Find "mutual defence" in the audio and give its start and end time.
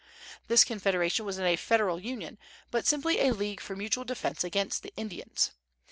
3.75-4.43